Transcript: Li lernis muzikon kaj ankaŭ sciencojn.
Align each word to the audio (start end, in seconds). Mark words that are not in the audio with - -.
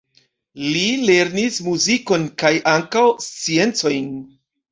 Li 0.75 0.85
lernis 1.09 1.59
muzikon 1.67 2.25
kaj 2.43 2.51
ankaŭ 2.73 3.05
sciencojn. 3.29 4.09